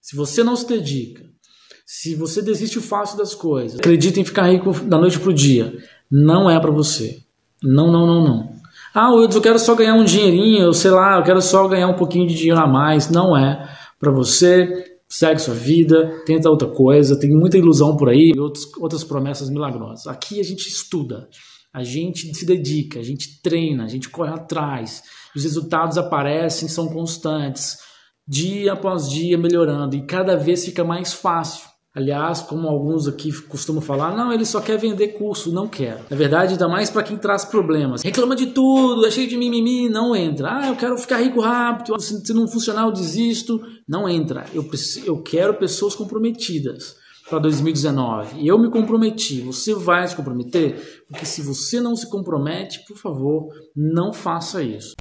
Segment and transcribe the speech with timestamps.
[0.00, 1.24] se você não se dedica,
[1.86, 5.76] se você desiste fácil das coisas, acredita em ficar rico da noite pro dia,
[6.10, 7.18] não é para você.
[7.62, 8.60] Não, não, não, não.
[8.94, 11.96] Ah, eu quero só ganhar um dinheirinho, eu sei lá, eu quero só ganhar um
[11.96, 13.08] pouquinho de dinheiro a mais.
[13.10, 13.68] Não é
[13.98, 14.86] para você.
[15.08, 20.06] Segue sua vida, tenta outra coisa, tem muita ilusão por aí, outras, outras promessas milagrosas.
[20.06, 21.28] Aqui a gente estuda,
[21.74, 25.02] a gente se dedica, a gente treina, a gente corre atrás,
[25.34, 27.78] os resultados aparecem, são constantes,
[28.30, 31.68] dia após dia melhorando e cada vez fica mais fácil.
[31.92, 36.00] Aliás, como alguns aqui costumam falar, não, ele só quer vender curso, não quer.
[36.08, 38.02] Na verdade, ainda mais para quem traz problemas.
[38.02, 40.60] Reclama de tudo, é cheio de mimimi, não entra.
[40.60, 43.60] Ah, eu quero ficar rico rápido, se não funcionar eu desisto.
[43.88, 44.46] Não entra.
[44.54, 44.64] Eu,
[45.04, 46.94] eu quero pessoas comprometidas
[47.28, 48.38] para 2019.
[48.38, 49.40] E eu me comprometi.
[49.40, 51.02] Você vai se comprometer?
[51.08, 54.94] Porque se você não se compromete, por favor, não faça isso.